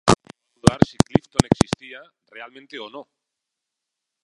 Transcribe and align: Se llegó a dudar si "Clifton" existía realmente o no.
Se 0.03 0.15
llegó 0.17 0.35
a 0.35 0.49
dudar 0.71 0.79
si 0.83 0.97
"Clifton" 0.97 1.41
existía 1.45 2.01
realmente 2.31 2.79
o 2.79 2.89
no. 2.89 3.07